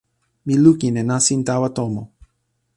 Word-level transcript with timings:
mi 0.45 0.55
lukin 0.63 0.95
e 1.01 1.03
nasin 1.09 1.41
tawa 1.47 1.67
tomo. 1.77 2.03